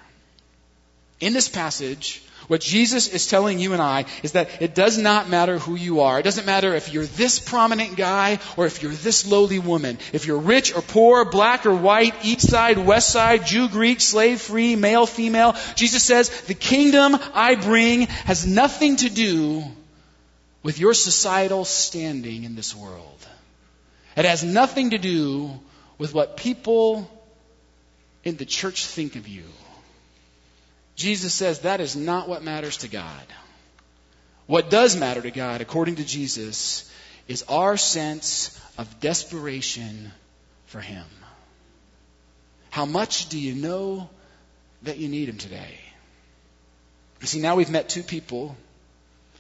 [1.20, 5.28] In this passage, what Jesus is telling you and I is that it does not
[5.28, 6.18] matter who you are.
[6.18, 9.98] It doesn't matter if you're this prominent guy or if you're this lowly woman.
[10.12, 14.40] If you're rich or poor, black or white, east side, west side, Jew, Greek, slave
[14.40, 15.57] free, male, female.
[15.74, 19.64] Jesus says, the kingdom I bring has nothing to do
[20.62, 23.26] with your societal standing in this world.
[24.16, 25.50] It has nothing to do
[25.98, 27.11] with what people
[28.24, 29.44] in the church think of you.
[30.96, 33.26] Jesus says that is not what matters to God.
[34.46, 36.90] What does matter to God, according to Jesus,
[37.28, 40.12] is our sense of desperation
[40.66, 41.05] for Him.
[42.70, 44.11] How much do you know
[44.83, 45.78] that you need Him today?
[47.20, 48.57] You see, now we've met two people,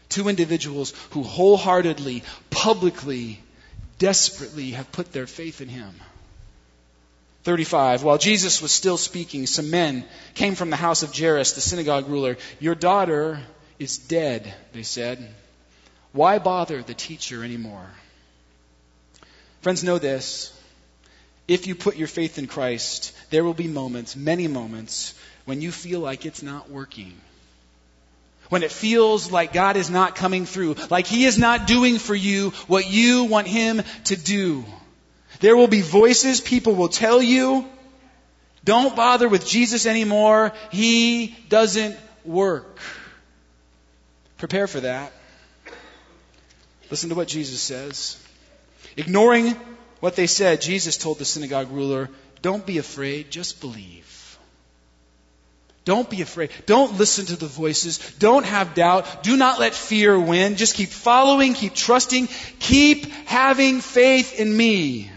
[0.08, 3.40] two individuals who wholeheartedly, publicly,
[3.98, 5.92] desperately have put their faith in Him.
[7.44, 8.04] 35.
[8.04, 12.08] While Jesus was still speaking, some men came from the house of Jairus, the synagogue
[12.08, 12.36] ruler.
[12.60, 13.40] Your daughter
[13.78, 15.34] is dead, they said.
[16.12, 17.86] Why bother the teacher anymore?
[19.62, 20.56] Friends, know this.
[21.48, 25.72] If you put your faith in Christ, there will be moments, many moments, when you
[25.72, 27.14] feel like it's not working.
[28.48, 32.14] When it feels like God is not coming through, like He is not doing for
[32.14, 34.64] you what you want Him to do.
[35.42, 37.68] There will be voices, people will tell you,
[38.64, 40.52] don't bother with Jesus anymore.
[40.70, 42.78] He doesn't work.
[44.38, 45.12] Prepare for that.
[46.92, 48.24] Listen to what Jesus says.
[48.96, 49.56] Ignoring
[49.98, 52.08] what they said, Jesus told the synagogue ruler,
[52.40, 54.38] Don't be afraid, just believe.
[55.84, 56.50] Don't be afraid.
[56.66, 57.98] Don't listen to the voices.
[58.20, 59.24] Don't have doubt.
[59.24, 60.54] Do not let fear win.
[60.54, 62.28] Just keep following, keep trusting,
[62.60, 65.10] keep having faith in me.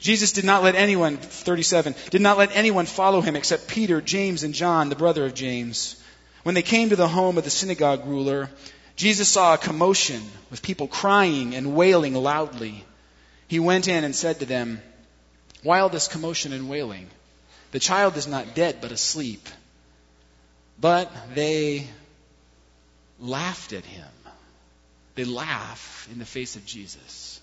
[0.00, 4.42] Jesus did not let anyone, 37, did not let anyone follow him except Peter, James,
[4.42, 6.02] and John, the brother of James.
[6.42, 8.48] When they came to the home of the synagogue ruler,
[8.96, 12.84] Jesus saw a commotion with people crying and wailing loudly.
[13.46, 14.80] He went in and said to them,
[15.62, 17.08] Why all this commotion and wailing?
[17.72, 19.48] The child is not dead, but asleep.
[20.80, 21.86] But they
[23.18, 24.08] laughed at him.
[25.14, 27.39] They laugh in the face of Jesus.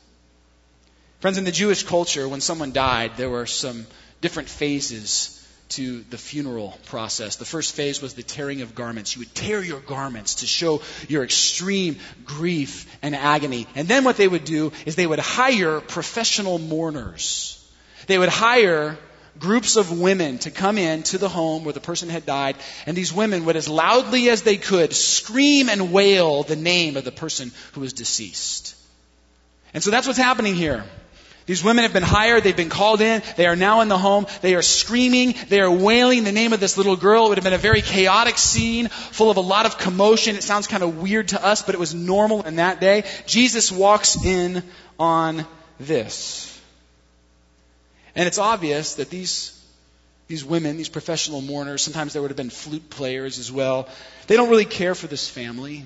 [1.20, 3.88] Friends, in the Jewish culture, when someone died, there were some
[4.22, 5.34] different phases
[5.70, 7.38] to the funeral process.
[7.38, 9.16] The first phase was the tearing of garments.
[9.16, 13.66] You would tear your garments to show your extreme grief and agony.
[13.74, 17.68] And then what they would do is they would hire professional mourners.
[18.06, 18.96] They would hire
[19.40, 22.96] groups of women to come in to the home where the person had died, and
[22.96, 27.12] these women would, as loudly as they could, scream and wail the name of the
[27.12, 28.76] person who was deceased.
[29.74, 30.86] And so that's what's happening here.
[31.48, 34.28] These women have been hired, they've been called in, they are now in the home,
[34.42, 37.26] they are screaming, they are wailing the name of this little girl.
[37.26, 40.36] It would have been a very chaotic scene, full of a lot of commotion.
[40.36, 43.06] It sounds kind of weird to us, but it was normal in that day.
[43.28, 44.62] Jesus walks in
[45.00, 45.46] on
[45.80, 46.54] this.
[48.14, 49.58] And it's obvious that these,
[50.28, 53.88] these women, these professional mourners, sometimes there would have been flute players as well,
[54.28, 55.86] they don't really care for this family.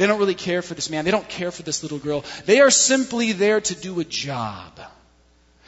[0.00, 1.04] They don't really care for this man.
[1.04, 2.24] They don't care for this little girl.
[2.46, 4.80] They are simply there to do a job.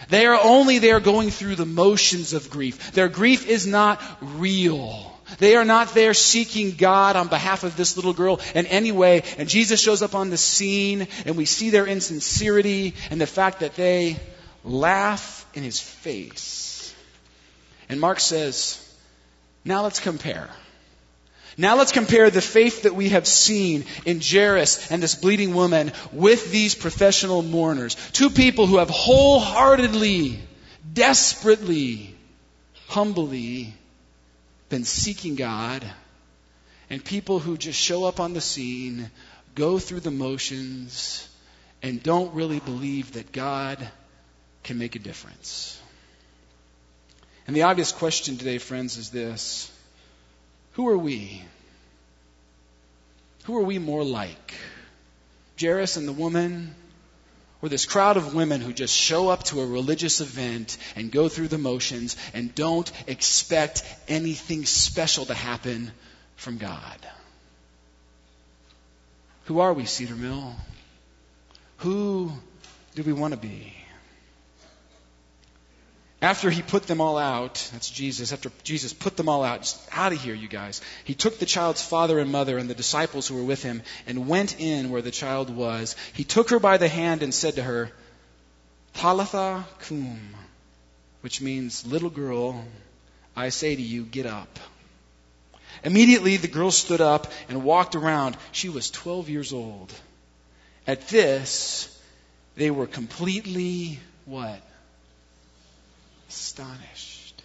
[0.09, 2.93] They are only there going through the motions of grief.
[2.93, 5.21] Their grief is not real.
[5.37, 9.23] They are not there seeking God on behalf of this little girl in any way.
[9.37, 13.61] And Jesus shows up on the scene, and we see their insincerity and the fact
[13.61, 14.19] that they
[14.65, 16.95] laugh in his face.
[17.91, 18.79] And Mark says,
[19.63, 20.49] now let's compare.
[21.59, 25.93] Now let's compare the faith that we have seen in Jairus and this bleeding woman
[26.13, 27.95] with these professional mourners.
[28.13, 30.39] Two people who have wholeheartedly,
[30.93, 32.15] desperately,
[32.89, 33.75] humbly
[34.69, 35.85] been seeking God,
[36.89, 39.11] and people who just show up on the scene,
[39.55, 41.29] go through the motions,
[41.83, 43.87] and don't really believe that God
[44.63, 45.81] can make a difference.
[47.47, 49.72] And the obvious question today, friends, is this
[50.73, 51.43] who are we?
[53.45, 54.55] Who are we more like?
[55.61, 56.75] Jairus and the woman?
[57.61, 61.29] Or this crowd of women who just show up to a religious event and go
[61.29, 65.93] through the motions and don't expect anything special to happen
[66.37, 66.99] from God?
[69.45, 70.57] Who are we, Cedar Mill?
[71.79, 72.33] Who
[72.95, 73.75] do we want to be?
[76.23, 79.89] After he put them all out, that's Jesus, after Jesus put them all out, just
[79.91, 83.27] out of here, you guys, he took the child's father and mother and the disciples
[83.27, 85.97] who were with him and went in where the child was.
[86.13, 87.91] He took her by the hand and said to her,
[88.95, 90.21] Talitha cum,
[91.23, 92.65] which means, little girl,
[93.35, 94.61] I say to you, get up.
[95.83, 98.37] Immediately the girl stood up and walked around.
[98.53, 99.93] She was 12 years old.
[100.87, 102.01] At this,
[102.55, 104.63] they were completely what?
[106.33, 107.43] Astonished.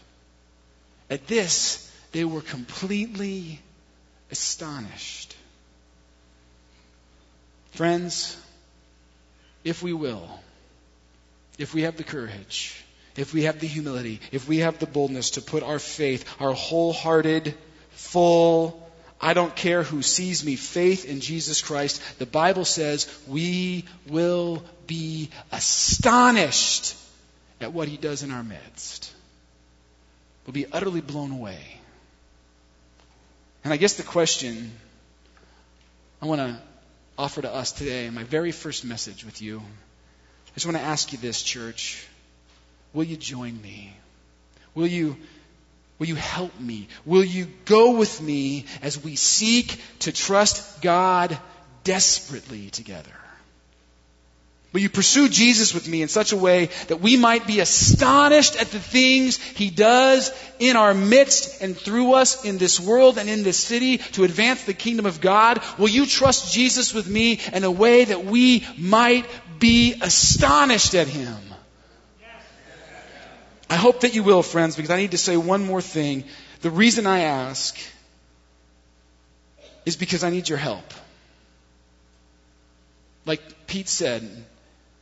[1.10, 3.60] At this, they were completely
[4.32, 5.36] astonished.
[7.72, 8.38] Friends,
[9.64, 10.28] if we will,
[11.58, 12.84] if we have the courage,
[13.18, 16.54] if we have the humility, if we have the boldness to put our faith, our
[16.54, 17.56] wholehearted,
[17.92, 23.86] full, I don't care who sees me, faith in Jesus Christ, the Bible says we
[24.08, 26.87] will be astonished
[27.60, 29.14] at what he does in our midst.
[30.46, 31.60] We'll be utterly blown away.
[33.64, 34.72] And I guess the question
[36.22, 36.58] I want to
[37.18, 41.12] offer to us today, my very first message with you, I just want to ask
[41.12, 42.08] you this, church.
[42.94, 43.94] will you join me?
[44.74, 45.18] Will you,
[46.00, 46.88] will you help me?
[47.06, 51.38] Will you go with me as we seek to trust God
[51.84, 53.14] desperately together?
[54.78, 58.62] Will you pursue Jesus with me in such a way that we might be astonished
[58.62, 63.28] at the things He does in our midst and through us in this world and
[63.28, 65.64] in this city to advance the kingdom of God?
[65.80, 69.26] Will you trust Jesus with me in a way that we might
[69.58, 71.42] be astonished at Him?
[73.72, 76.24] I hope that you will, friends, because I need to say one more thing.
[76.62, 77.76] The reason I ask
[79.88, 80.94] is because I need your help.
[83.26, 84.46] Like Pete said,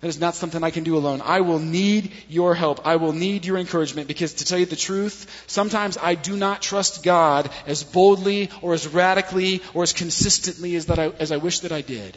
[0.05, 1.19] that is not something I can do alone.
[1.25, 2.85] I will need your help.
[2.85, 6.61] I will need your encouragement because to tell you the truth, sometimes I do not
[6.61, 11.37] trust God as boldly or as radically or as consistently as that I, as I
[11.37, 12.15] wish that I did.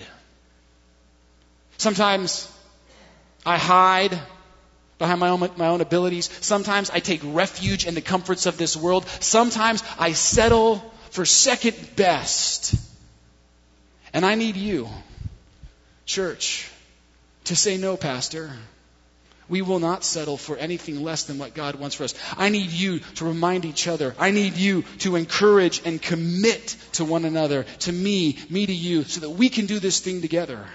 [1.79, 2.53] Sometimes
[3.47, 4.21] I hide
[4.99, 6.29] behind my own, my own abilities.
[6.43, 9.09] Sometimes I take refuge in the comforts of this world.
[9.21, 10.77] Sometimes I settle
[11.09, 12.75] for second best.
[14.13, 14.91] And I need you,
[16.05, 16.71] church,
[17.49, 18.51] to say no, Pastor.
[19.49, 22.15] We will not settle for anything less than what God wants for us.
[22.37, 24.15] I need you to remind each other.
[24.19, 29.05] I need you to encourage and commit to one another, to me, me to you,
[29.05, 30.67] so that we can do this thing together.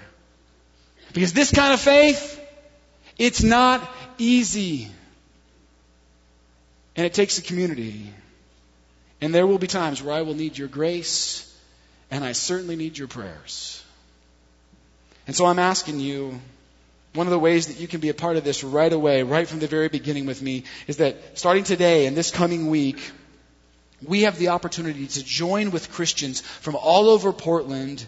[1.12, 2.40] Because this kind of faith,
[3.16, 4.88] it's not easy.
[6.96, 8.12] And it takes a community.
[9.20, 11.48] And there will be times where I will need your grace,
[12.10, 13.80] and I certainly need your prayers.
[15.28, 16.40] And so I'm asking you,
[17.14, 19.46] one of the ways that you can be a part of this right away, right
[19.46, 23.12] from the very beginning with me, is that starting today and this coming week,
[24.02, 28.04] we have the opportunity to join with Christians from all over Portland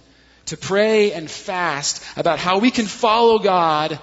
[0.47, 3.99] to pray and fast about how we can follow God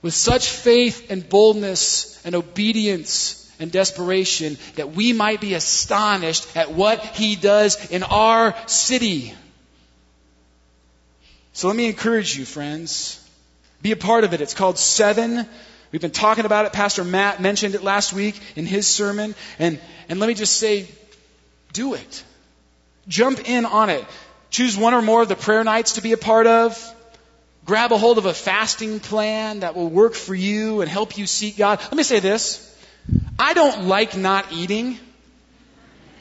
[0.00, 6.72] with such faith and boldness and obedience and desperation that we might be astonished at
[6.72, 9.34] what He does in our city.
[11.52, 13.17] So let me encourage you, friends.
[13.82, 14.40] Be a part of it.
[14.40, 15.46] It's called Seven.
[15.92, 16.72] We've been talking about it.
[16.72, 19.34] Pastor Matt mentioned it last week in his sermon.
[19.58, 20.88] And, and let me just say,
[21.72, 22.24] do it.
[23.06, 24.04] Jump in on it.
[24.50, 26.94] Choose one or more of the prayer nights to be a part of.
[27.64, 31.26] Grab a hold of a fasting plan that will work for you and help you
[31.26, 31.80] seek God.
[31.80, 32.64] Let me say this.
[33.38, 34.98] I don't like not eating.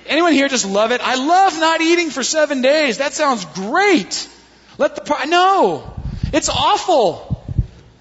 [0.05, 1.01] Anyone here just love it?
[1.01, 2.99] I love not eating for seven days.
[2.99, 4.29] That sounds great.
[4.77, 5.93] Let the, no.
[6.33, 7.36] It's awful.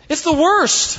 [0.09, 0.99] It's the worst.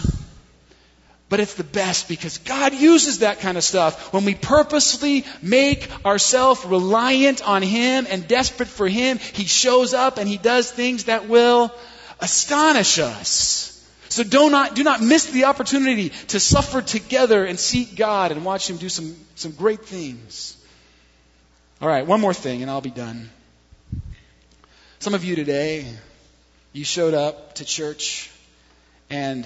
[1.29, 4.13] But it's the best because God uses that kind of stuff.
[4.13, 10.17] When we purposely make ourselves reliant on Him and desperate for Him, He shows up
[10.17, 11.73] and He does things that will
[12.21, 13.73] astonish us.
[14.07, 18.45] So do not, do not miss the opportunity to suffer together and seek God and
[18.45, 20.55] watch Him do some, some great things.
[21.81, 23.29] All right, one more thing and I'll be done.
[24.99, 25.85] Some of you today,
[26.71, 28.31] you showed up to church
[29.09, 29.45] and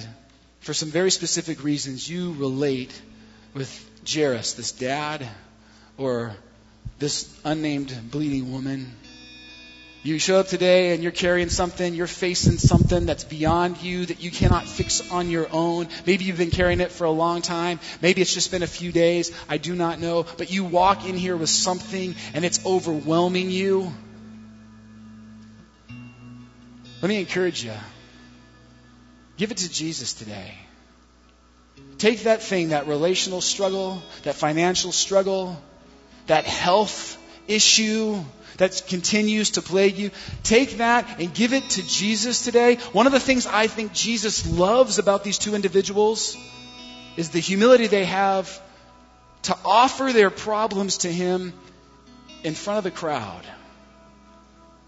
[0.62, 3.00] for some very specific reasons you relate
[3.54, 3.70] with
[4.08, 5.28] Jairus, this dad,
[5.98, 6.36] or
[7.00, 8.92] this unnamed bleeding woman.
[10.04, 14.20] You show up today and you're carrying something, you're facing something that's beyond you that
[14.20, 15.90] you cannot fix on your own.
[16.08, 17.80] Maybe you've been carrying it for a long time.
[18.02, 19.32] Maybe it's just been a few days.
[19.48, 20.26] I do not know.
[20.38, 23.94] But you walk in here with something and it's overwhelming you.
[27.04, 27.74] Let me encourage you.
[29.42, 30.54] Give it to Jesus today.
[31.98, 35.60] Take that thing, that relational struggle, that financial struggle,
[36.28, 37.18] that health
[37.48, 38.24] issue
[38.58, 40.12] that continues to plague you,
[40.44, 42.76] take that and give it to Jesus today.
[42.92, 46.38] One of the things I think Jesus loves about these two individuals
[47.18, 48.62] is the humility they have
[49.50, 51.54] to offer their problems to Him
[52.44, 53.44] in front of the crowd.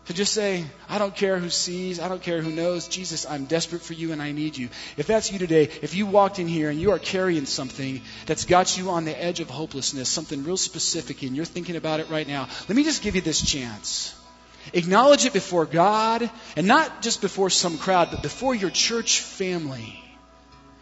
[0.07, 3.45] To just say, I don't care who sees, I don't care who knows, Jesus, I'm
[3.45, 4.67] desperate for you and I need you.
[4.97, 8.43] If that's you today, if you walked in here and you are carrying something that's
[8.43, 12.09] got you on the edge of hopelessness, something real specific, and you're thinking about it
[12.09, 14.13] right now, let me just give you this chance.
[14.73, 20.01] Acknowledge it before God, and not just before some crowd, but before your church family.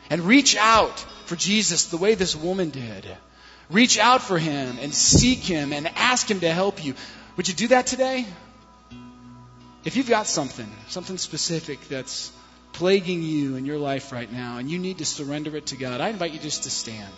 [0.09, 3.05] And reach out for Jesus the way this woman did.
[3.69, 6.95] Reach out for him and seek him and ask him to help you.
[7.37, 8.25] Would you do that today?
[9.83, 12.31] If you've got something, something specific that's
[12.73, 16.01] plaguing you in your life right now, and you need to surrender it to God,
[16.01, 17.13] I invite you just to stand.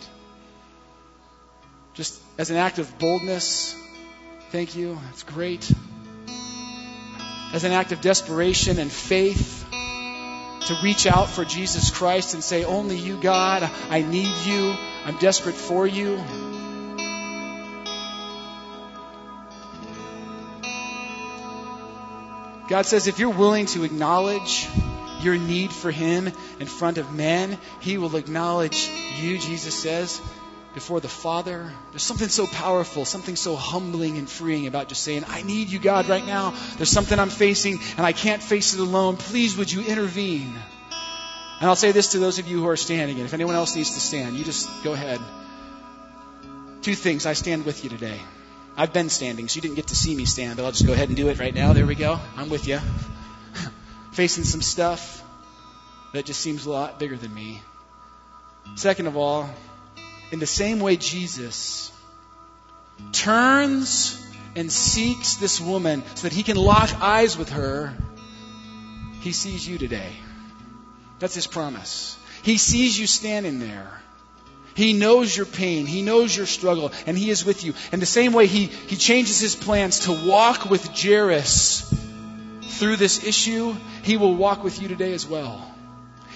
[1.92, 3.76] Just as an act of boldness,
[4.50, 5.70] thank you, that's great.
[7.52, 9.64] As an act of desperation and faith,
[10.66, 15.18] to reach out for Jesus Christ and say, Only you, God, I need you, I'm
[15.18, 16.18] desperate for you.
[22.68, 24.68] God says, if you're willing to acknowledge
[25.20, 28.88] your need for Him in front of men, He will acknowledge
[29.18, 30.20] you, Jesus says,
[30.72, 31.72] before the Father.
[31.90, 35.78] There's something so powerful, something so humbling and freeing about just saying, I need you,
[35.78, 36.54] God, right now.
[36.76, 39.16] There's something I'm facing, and I can't face it alone.
[39.16, 40.54] Please, would you intervene?
[41.60, 43.76] And I'll say this to those of you who are standing, and if anyone else
[43.76, 45.20] needs to stand, you just go ahead.
[46.82, 47.24] Two things.
[47.24, 48.20] I stand with you today.
[48.76, 50.92] I've been standing, so you didn't get to see me stand, but I'll just go
[50.92, 51.72] ahead and do it right now.
[51.72, 52.18] There we go.
[52.36, 52.80] I'm with you.
[54.12, 55.22] Facing some stuff
[56.12, 57.62] that just seems a lot bigger than me.
[58.74, 59.48] Second of all,
[60.32, 61.92] in the same way Jesus
[63.12, 64.20] turns
[64.56, 67.96] and seeks this woman so that he can lock eyes with her,
[69.20, 70.12] he sees you today.
[71.20, 72.18] That's his promise.
[72.42, 74.00] He sees you standing there.
[74.74, 75.86] He knows your pain.
[75.86, 77.74] He knows your struggle, and He is with you.
[77.92, 81.94] In the same way, He, he changes His plans to walk with Jairus
[82.74, 85.70] through this issue, He will walk with you today as well.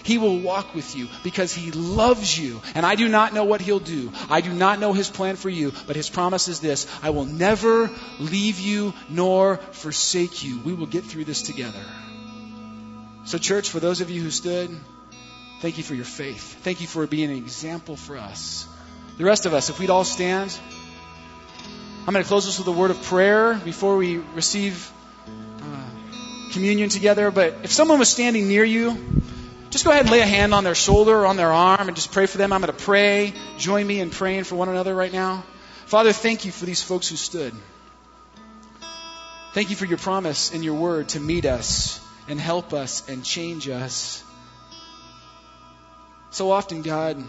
[0.05, 2.63] He will walk with you because He loves you.
[2.75, 4.13] And I do not know what He'll do.
[4.31, 7.27] I do not know His plan for you, but His promise is this I will
[7.27, 10.61] never leave you nor forsake you.
[10.61, 11.85] We will get through this together.
[13.25, 14.71] So, church, for those of you who stood,
[15.61, 16.59] Thank you for your faith.
[16.63, 18.67] Thank you for being an example for us.
[19.17, 20.57] The rest of us, if we'd all stand,
[22.07, 24.91] I'm going to close this with a word of prayer before we receive
[25.27, 25.91] uh,
[26.53, 27.33] communion together.
[27.33, 28.97] But if someone was standing near you,
[29.71, 31.97] just go ahead and lay a hand on their shoulder or on their arm and
[31.97, 32.53] just pray for them.
[32.53, 33.35] I'm going to pray.
[33.59, 35.45] Join me in praying for one another right now.
[35.87, 37.53] Father, thank you for these folks who stood.
[39.55, 43.25] Thank you for your promise and your word to meet us and help us and
[43.25, 44.23] change us.
[46.31, 47.23] So often, God,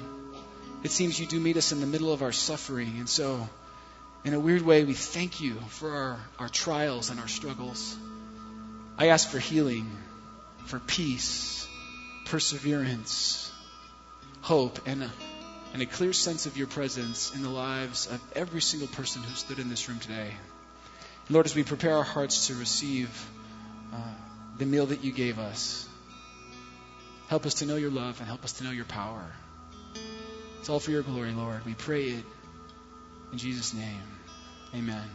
[0.84, 2.96] it seems you do meet us in the middle of our suffering.
[3.00, 3.48] And so,
[4.24, 7.98] in a weird way, we thank you for our, our trials and our struggles.
[8.98, 9.90] I ask for healing,
[10.66, 11.68] for peace,
[12.26, 13.52] perseverance,
[14.42, 15.12] hope, and a,
[15.74, 19.34] and a clear sense of your presence in the lives of every single person who
[19.36, 20.34] stood in this room today.
[21.30, 23.10] Lord, as we prepare our hearts to receive
[23.94, 23.98] uh,
[24.58, 25.89] the meal that you gave us,
[27.30, 29.24] Help us to know your love and help us to know your power.
[30.60, 31.64] It's all for your glory, Lord.
[31.64, 32.26] We pray it
[33.32, 34.02] in Jesus' name.
[34.74, 35.08] Amen.